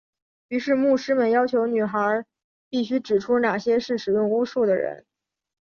[0.47, 2.25] 于是牧师们要求女孩
[2.71, 5.05] 必须指出哪些是使用巫术的人。